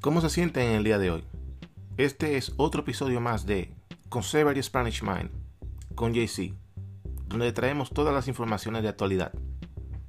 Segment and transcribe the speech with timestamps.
[0.00, 1.24] ¿Cómo se sienten en el día de hoy?
[1.98, 3.74] Este es otro episodio más de
[4.08, 5.28] Conservative Spanish Mind
[5.94, 6.54] con JC,
[7.26, 9.34] donde traemos todas las informaciones de actualidad,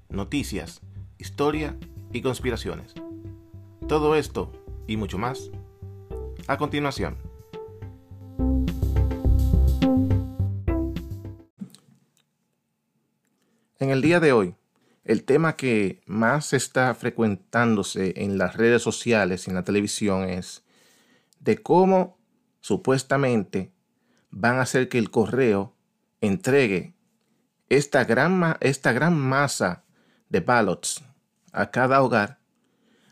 [0.08, 0.80] noticias,
[1.18, 1.76] historia
[2.14, 2.94] y conspiraciones.
[3.90, 4.54] Todo esto
[4.88, 5.52] y mucho más
[6.48, 7.18] a continuación.
[13.78, 14.56] En el día de hoy
[15.04, 20.64] el tema que más está frecuentándose en las redes sociales y en la televisión es
[21.40, 22.20] de cómo
[22.60, 23.72] supuestamente
[24.30, 25.76] van a hacer que el correo
[26.22, 26.94] entregue
[27.70, 29.84] esta gran, esta gran masa
[30.30, 31.04] de ballots
[31.52, 32.40] a cada hogar,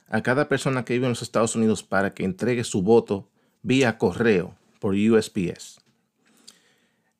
[0.07, 3.29] a cada persona que vive en los Estados Unidos para que entregue su voto
[3.61, 5.81] vía correo por USPS.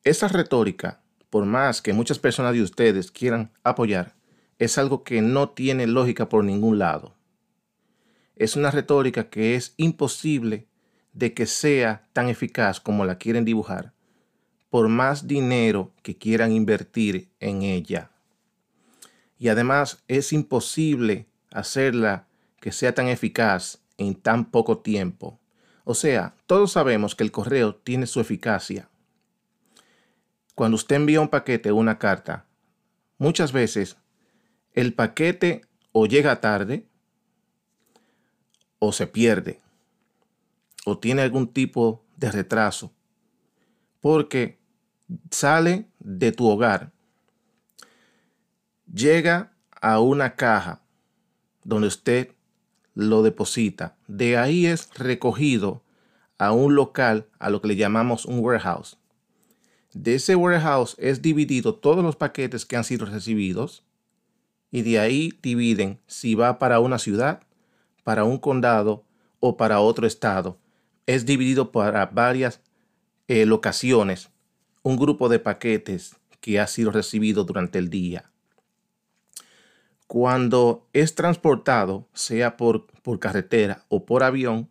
[0.04, 4.18] Esa retórica, por más que muchas personas de ustedes quieran apoyar,
[4.59, 7.15] es algo que no tiene lógica por ningún lado.
[8.35, 10.68] Es una retórica que es imposible
[11.13, 13.93] de que sea tan eficaz como la quieren dibujar,
[14.70, 18.12] por más dinero que quieran invertir en ella.
[19.38, 22.27] Y además es imposible hacerla
[22.60, 25.40] que sea tan eficaz en tan poco tiempo.
[25.85, 28.90] O sea, todos sabemos que el correo tiene su eficacia.
[30.54, 32.46] Cuando usted envía un paquete o una carta,
[33.18, 33.98] muchas veces
[34.73, 36.85] el paquete o llega tarde
[38.79, 39.59] o se pierde
[40.85, 42.93] o tiene algún tipo de retraso
[44.01, 44.59] porque
[45.31, 46.91] sale de tu hogar,
[48.91, 50.81] llega a una caja
[51.63, 52.31] donde usted
[52.95, 55.83] lo deposita, de ahí es recogido
[56.37, 58.98] a un local, a lo que le llamamos un warehouse.
[59.93, 63.83] De ese warehouse es dividido todos los paquetes que han sido recibidos
[64.72, 67.41] y de ahí dividen si va para una ciudad,
[68.03, 69.03] para un condado
[69.39, 70.57] o para otro estado.
[71.05, 72.61] Es dividido para varias
[73.27, 74.29] eh, locaciones,
[74.83, 78.31] un grupo de paquetes que ha sido recibido durante el día.
[80.07, 84.69] Cuando es transportado, sea por, por carretera o por avión,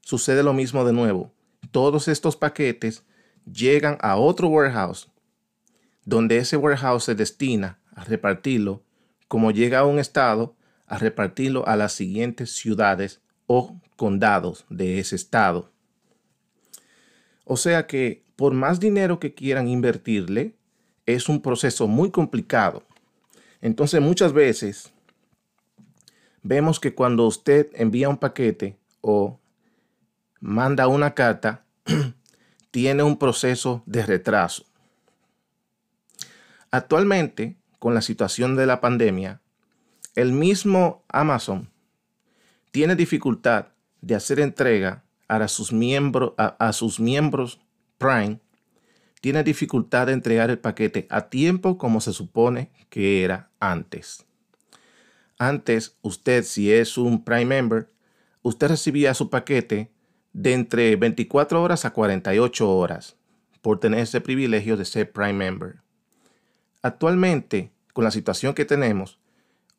[0.00, 1.32] sucede lo mismo de nuevo.
[1.72, 3.04] Todos estos paquetes
[3.44, 5.10] llegan a otro warehouse,
[6.04, 8.84] donde ese warehouse se destina a repartirlo,
[9.26, 10.54] como llega a un estado,
[10.86, 15.72] a repartirlo a las siguientes ciudades o condados de ese estado.
[17.44, 20.54] O sea que por más dinero que quieran invertirle,
[21.06, 22.84] es un proceso muy complicado.
[23.60, 24.92] Entonces muchas veces
[26.44, 29.40] vemos que cuando usted envía un paquete o
[30.38, 31.64] manda una carta,
[32.70, 34.64] tiene un proceso de retraso.
[36.70, 39.40] Actualmente, con la situación de la pandemia,
[40.14, 41.70] el mismo Amazon
[42.70, 43.68] tiene dificultad
[44.00, 46.34] de hacer entrega a sus, miembros,
[47.98, 48.40] Prime,
[49.20, 54.24] tiene dificultad de entregar el paquete a tiempo como se supone que era antes.
[55.38, 57.88] Antes, usted, si es un Prime Member,
[58.42, 59.92] usted recibía su paquete
[60.32, 63.16] de entre 24 horas a 48 horas
[63.60, 65.80] por tener ese privilegio de ser Prime Member.
[66.88, 69.18] Actualmente, con la situación que tenemos,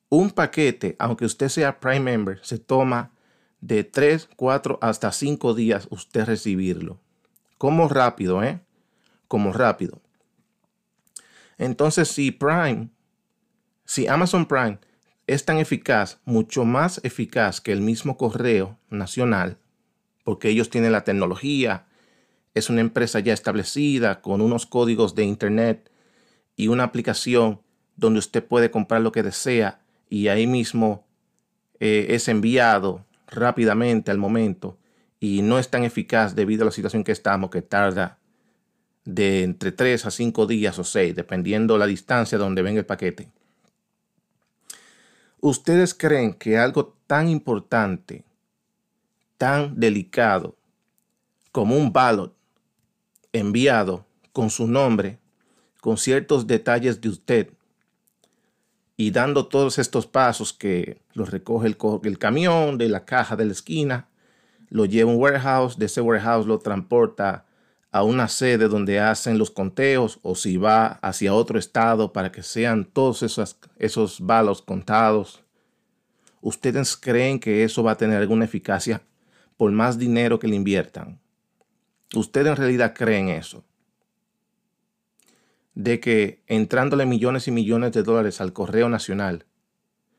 [0.10, 3.14] un paquete, aunque usted sea Prime Member, se toma
[3.62, 7.00] de 3, 4 hasta 5 días usted recibirlo.
[7.58, 8.60] Como rápido, ¿eh?
[9.28, 10.04] Como rápido.
[11.58, 12.90] Entonces, si Prime,
[13.86, 14.78] si Amazon Prime
[15.26, 19.58] es tan eficaz, mucho más eficaz que el mismo correo nacional,
[20.24, 21.88] porque ellos tienen la tecnología,
[22.54, 25.90] es una empresa ya establecida con unos códigos de Internet
[26.60, 27.62] y una aplicación
[27.96, 31.08] donde usted puede comprar lo que desea y ahí mismo
[31.80, 34.78] eh, es enviado rápidamente al momento
[35.22, 38.18] y no es tan eficaz debido a la situación que estamos que tarda
[39.06, 43.32] de entre 3 a 5 días o 6, dependiendo la distancia donde venga el paquete.
[45.40, 48.26] ¿Ustedes creen que algo tan importante,
[49.38, 50.58] tan delicado,
[51.54, 52.36] como un ballot
[53.32, 55.20] enviado con su nombre
[55.82, 57.50] con ciertos detalles de usted
[58.98, 63.54] y dando todos estos pasos que los recoge el, camión de la caja de la
[63.54, 64.10] esquina,
[64.70, 67.46] lo lleva a un warehouse, de ese warehouse lo transporta
[67.92, 72.44] a una sede donde hacen los conteos o si va hacia otro estado para que
[72.44, 75.42] sean todos esos, esos balos contados.
[76.42, 79.02] ¿Ustedes creen que eso va a tener alguna eficacia
[79.56, 81.20] por más dinero que le inviertan?
[82.16, 83.64] ¿Ustedes en realidad creen eso?
[85.80, 89.46] De que entrándole millones y millones de dólares al Correo Nacional,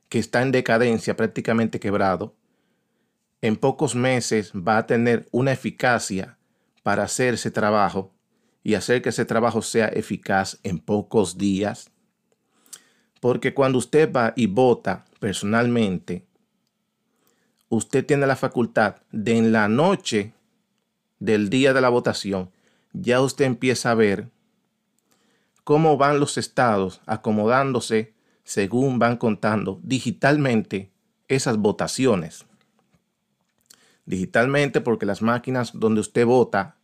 [0.08, 2.34] que está en decadencia, prácticamente quebrado,
[3.42, 6.38] en pocos meses va a tener una eficacia
[6.82, 8.14] para hacer ese trabajo
[8.62, 11.90] y hacer que ese trabajo sea eficaz en pocos días.
[13.20, 16.24] Porque cuando usted va y vota personalmente,
[17.68, 20.32] usted tiene la facultad de en la noche
[21.18, 22.50] del día de la votación,
[22.94, 24.30] ya usted empieza a ver
[25.70, 28.12] cómo van los estados acomodándose
[28.42, 30.90] según van contando digitalmente
[31.28, 32.44] esas votaciones.
[34.04, 36.74] Digitalmente porque las máquinas donde usted vota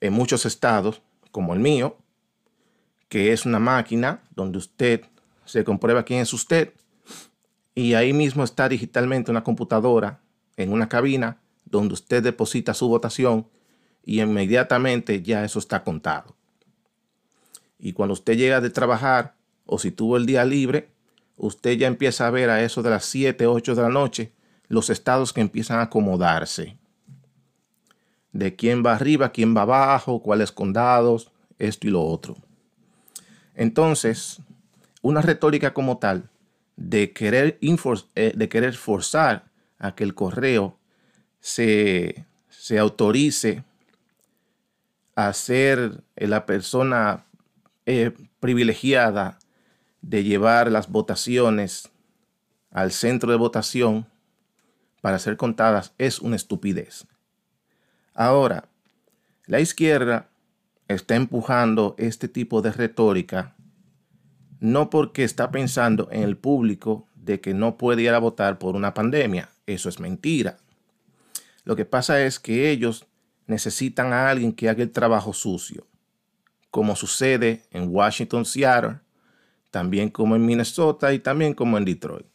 [0.00, 1.02] en muchos estados,
[1.32, 1.98] como el mío,
[3.10, 5.04] que es una máquina donde usted
[5.44, 6.72] se comprueba quién es usted,
[7.74, 10.22] y ahí mismo está digitalmente una computadora
[10.56, 13.46] en una cabina donde usted deposita su votación
[14.02, 16.34] y inmediatamente ya eso está contado.
[17.82, 19.34] Y cuando usted llega de trabajar
[19.66, 20.88] o si tuvo el día libre,
[21.36, 24.32] usted ya empieza a ver a eso de las 7, 8 de la noche
[24.68, 26.78] los estados que empiezan a acomodarse.
[28.30, 32.36] De quién va arriba, quién va abajo, cuáles condados, esto y lo otro.
[33.56, 34.40] Entonces,
[35.02, 36.30] una retórica como tal
[36.76, 39.46] de querer, eh, de querer forzar
[39.80, 40.78] a que el correo
[41.40, 43.64] se, se autorice
[45.16, 47.24] a ser la persona
[47.86, 49.38] eh, privilegiada
[50.00, 51.90] de llevar las votaciones
[52.70, 54.06] al centro de votación
[55.00, 57.06] para ser contadas es una estupidez.
[58.14, 58.68] Ahora,
[59.46, 60.28] la izquierda
[60.88, 63.54] está empujando este tipo de retórica
[64.62, 68.76] no porque está pensando en el público de que no puede ir a votar por
[68.76, 69.50] una pandemia.
[69.66, 70.56] Eso es mentira.
[71.64, 73.04] Lo que pasa es que ellos
[73.48, 75.88] necesitan a alguien que haga el trabajo sucio,
[76.72, 79.00] como sucede en Washington, Seattle,
[79.70, 82.26] también como en Minnesota y también como en Detroit,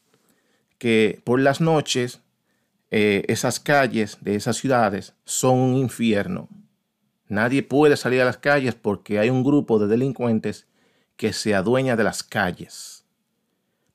[0.78, 2.22] que por las noches
[2.92, 6.50] eh, esas calles de esas ciudades son un infierno.
[7.28, 10.68] Nadie puede salir a las calles porque hay un grupo de delincuentes
[11.16, 13.06] que se adueña de las calles.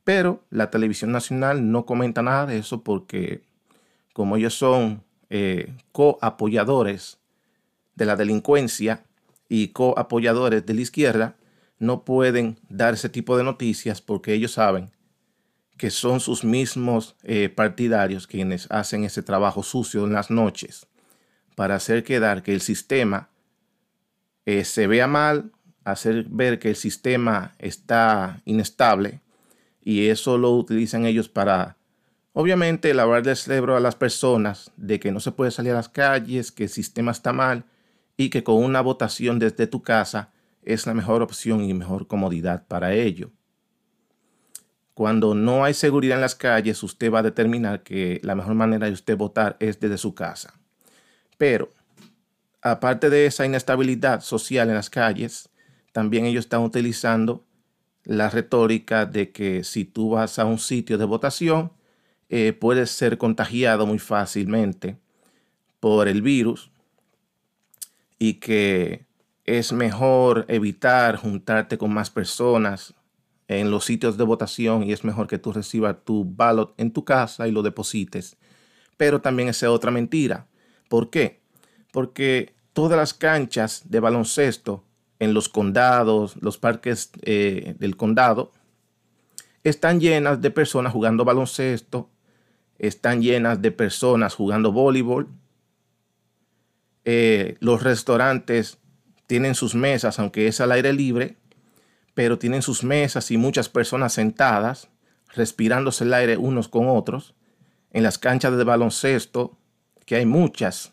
[0.03, 3.43] Pero la televisión nacional no comenta nada de eso porque
[4.13, 7.19] como ellos son eh, coapoyadores
[7.95, 9.05] de la delincuencia
[9.53, 11.37] y coapoyadores de la izquierda,
[11.79, 14.91] no pueden dar ese tipo de noticias porque ellos saben
[15.77, 20.87] que son sus mismos eh, partidarios quienes hacen ese trabajo sucio en las noches
[21.55, 23.29] para hacer quedar que el sistema
[24.47, 25.53] eh, se vea mal,
[25.85, 29.21] hacer ver que el sistema está inestable
[29.83, 31.77] y eso lo utilizan ellos para
[32.35, 35.91] Obviamente, lavar el cerebro a las personas de que no se puede salir a las
[35.91, 37.67] calles, que el sistema está mal
[38.31, 40.31] que con una votación desde tu casa
[40.63, 43.31] es la mejor opción y mejor comodidad para ello.
[44.95, 48.87] Cuando no hay seguridad en las calles, usted va a determinar que la mejor manera
[48.87, 50.55] de usted votar es desde su casa.
[51.39, 51.73] Pero,
[52.61, 55.49] aparte de esa inestabilidad social en las calles,
[55.93, 57.45] también ellos están utilizando
[58.05, 61.73] la retórica de que si tú vas a un sitio de votación,
[62.29, 64.99] eh, puedes ser contagiado muy fácilmente
[65.81, 66.72] por el virus
[68.23, 69.05] y que
[69.45, 72.95] es mejor evitar juntarte con más personas
[73.49, 77.05] en los sitios de votación y es mejor que tú recibas tu ballot en tu
[77.05, 78.37] casa y lo deposites.
[78.97, 80.47] Pero también esa es otra mentira.
[80.89, 81.41] ¿Por qué?
[81.91, 84.85] Porque todas las canchas de baloncesto
[85.19, 88.53] en los condados, los parques eh, del condado,
[89.65, 92.09] están llenas de personas jugando baloncesto
[92.83, 95.29] están llenas de personas jugando voleibol.
[97.05, 98.79] Eh, los restaurantes
[99.27, 101.37] tienen sus mesas, aunque es al aire libre,
[102.15, 104.89] pero tienen sus mesas y muchas personas sentadas,
[105.35, 107.35] respirándose el aire unos con otros.
[107.91, 109.59] En las canchas de baloncesto,
[110.05, 110.93] que hay muchas,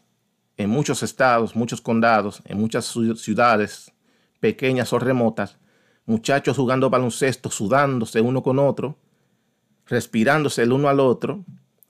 [0.57, 2.85] en muchos estados, muchos condados, en muchas
[3.17, 3.91] ciudades
[4.39, 5.57] pequeñas o remotas,
[6.05, 8.97] muchachos jugando baloncesto, sudándose uno con otro,
[9.85, 11.43] respirándose el uno al otro,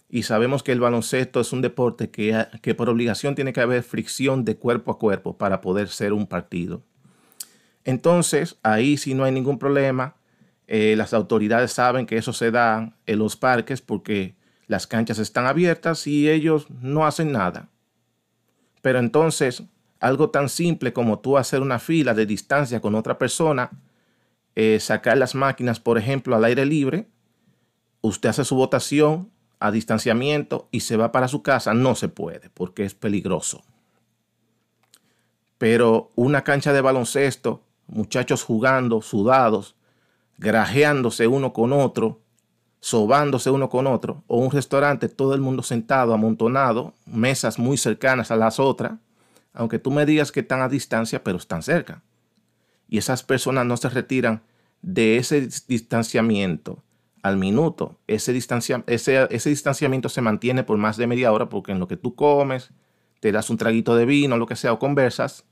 [0.10, 3.84] y sabemos que el baloncesto es un deporte que, que, por obligación tiene que haber
[3.84, 6.82] fricción de cuerpo a cuerpo para poder ser un partido.
[7.84, 10.16] Entonces, ahí sí no hay ningún problema.
[10.68, 14.36] Eh, las autoridades saben que eso se da en los parques porque
[14.68, 17.70] las canchas están abiertas y ellos no hacen nada.
[18.82, 19.63] Pero entonces,
[20.00, 23.70] algo tan simple como tú hacer una fila de distancia con otra persona,
[24.56, 27.08] eh, sacar las máquinas, por ejemplo, al aire libre,
[28.01, 32.50] usted hace su votación, a distanciamiento y se va para su casa, no se puede
[32.50, 33.63] porque es peligroso.
[35.58, 39.75] Pero una cancha de baloncesto, muchachos jugando, sudados,
[40.38, 42.22] grajeándose uno con otro,
[42.80, 48.32] sobándose uno con otro, o un restaurante, todo el mundo sentado, amontonado, mesas muy cercanas
[48.32, 48.94] a las otras,
[49.54, 52.01] aunque tú me digas que están a distancia, pero están cerca.
[52.88, 54.42] Y esas personas no se retiran
[54.82, 56.82] de ese distanciamiento
[57.21, 57.99] al minuto.
[58.07, 61.97] Ese, ese, ese distanciamiento se mantiene por más de media hora porque en lo que
[61.97, 62.71] tú comes,
[63.19, 65.45] te das un traguito de vino, lo que sea, o conversas,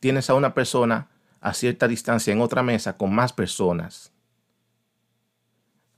[0.00, 1.08] tienes a una persona
[1.40, 4.12] a cierta distancia en otra mesa con más personas.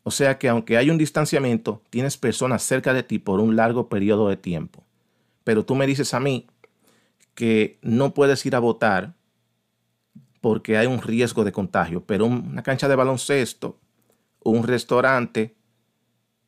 [0.02, 3.88] O sea que aunque hay un distanciamiento, tienes personas cerca de ti por un largo
[3.88, 4.84] periodo de tiempo.
[5.44, 6.46] Pero tú me dices a mí
[7.34, 9.14] que no puedes ir a votar
[10.40, 13.78] porque hay un riesgo de contagio, pero una cancha de baloncesto,
[14.50, 15.57] un restaurante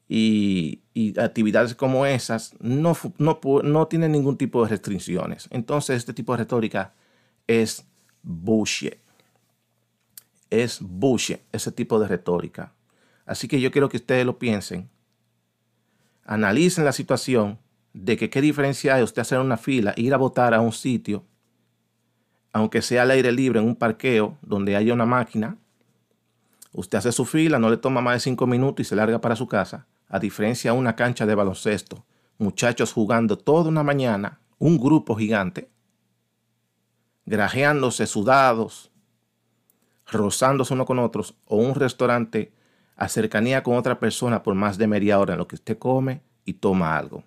[0.09, 0.83] y,
[1.19, 5.49] actividades como esas no, no, no tienen ningún tipo de restricciones.
[5.51, 6.93] Entonces este tipo de retórica
[7.47, 7.87] es
[8.23, 8.97] bullshit.
[10.51, 12.75] Es bullshit ese tipo de retórica.
[13.25, 14.91] Así que yo quiero que ustedes lo piensen.
[16.25, 17.59] Analicen la situación
[17.93, 21.25] de qué diferencia hay usted hacer una fila, ir a votar a un sitio,
[22.53, 25.57] aunque sea al aire libre, en un parqueo donde haya una máquina.
[26.73, 29.37] Usted hace su fila, no le toma más de cinco minutos y se larga para
[29.37, 32.05] su casa, a diferencia de una cancha de baloncesto.
[32.39, 35.71] Muchachos jugando toda una mañana, un grupo gigante,
[37.27, 38.91] grajeándose sudados,
[40.07, 42.53] rozándose uno con otros, o un restaurante
[42.97, 46.23] a cercanía con otra persona por más de media hora en lo que usted come
[46.45, 47.25] y toma algo.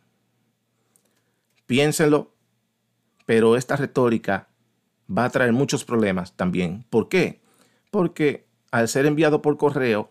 [1.66, 2.34] Piénsenlo,
[3.26, 4.48] pero esta retórica
[5.10, 6.86] va a traer muchos problemas también.
[6.90, 7.42] ¿Por qué?
[7.90, 8.43] Porque
[8.74, 10.10] al ser enviado por correo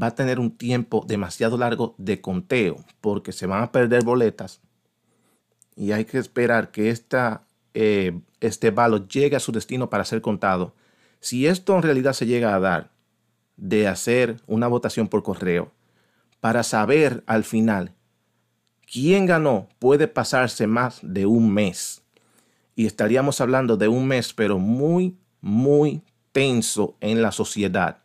[0.00, 4.60] va a tener un tiempo demasiado largo de conteo, porque se van a perder boletas
[5.74, 6.96] y hay que esperar que
[7.74, 10.72] eh, este balo llegue a su destino para ser contado.
[11.18, 12.92] Si esto en realidad se llega a dar
[13.56, 15.72] de hacer una votación por correo
[16.38, 17.92] para saber al final
[18.88, 22.02] quién ganó puede pasarse más de un mes.
[22.76, 26.04] Y estaríamos hablando de un mes, pero muy, muy
[26.36, 28.02] tenso en la sociedad.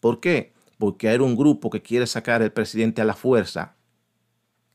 [0.00, 0.54] ¿Por qué?
[0.78, 3.76] Porque hay un grupo que quiere sacar al presidente a la fuerza,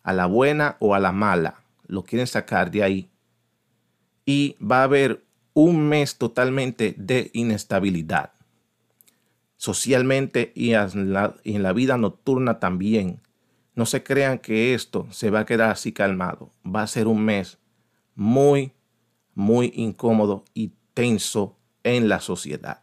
[0.03, 1.63] a la buena o a la mala.
[1.87, 3.09] Lo quieren sacar de ahí.
[4.27, 5.23] Y va a haber
[5.55, 8.33] un mes totalmente de inestabilidad
[9.57, 13.21] socialmente y en, la, vida nocturna también.
[13.73, 16.51] No se crean que esto se va a quedar así calmado.
[16.63, 17.57] Va a ser un mes
[18.13, 18.73] muy,
[19.33, 22.82] muy incómodo y tenso en la sociedad.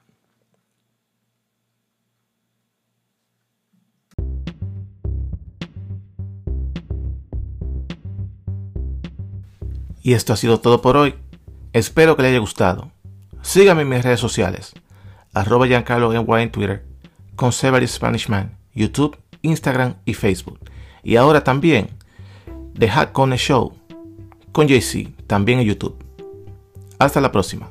[10.03, 11.15] Y esto ha sido todo por hoy.
[11.73, 12.91] Espero que le haya gustado.
[13.43, 14.75] Sígame en mis redes sociales
[15.33, 16.85] arroba Giancarlo en Twitter,
[17.37, 20.59] Conservative Spanish Man, YouTube, Instagram y Facebook.
[21.03, 21.89] Y ahora también
[22.79, 23.75] The Hack Show
[24.53, 25.97] con JC, también en YouTube.
[26.99, 27.71] Hasta la próxima.